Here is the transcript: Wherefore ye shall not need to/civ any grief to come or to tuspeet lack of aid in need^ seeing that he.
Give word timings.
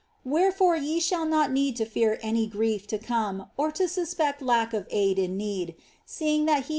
Wherefore 0.25 0.75
ye 0.75 0.99
shall 0.99 1.27
not 1.27 1.51
need 1.51 1.75
to/civ 1.75 2.17
any 2.23 2.47
grief 2.47 2.87
to 2.87 2.97
come 2.97 3.51
or 3.55 3.71
to 3.73 3.83
tuspeet 3.83 4.41
lack 4.41 4.73
of 4.73 4.87
aid 4.89 5.19
in 5.19 5.37
need^ 5.37 5.75
seeing 6.07 6.45
that 6.45 6.63
he. 6.63 6.69